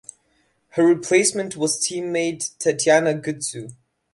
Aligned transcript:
Her 0.69 0.83
replacement 0.83 1.55
was 1.55 1.79
teammate 1.79 2.57
Tatiana 2.57 3.13
Gutsu. 3.13 3.75